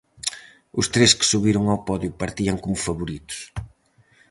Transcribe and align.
Os 0.79 0.87
tres 0.93 1.11
que 1.17 1.29
subiron 1.31 1.65
ao 1.67 1.83
podio 1.87 2.17
partían 2.21 2.57
como 2.63 2.83
favoritos. 2.87 3.39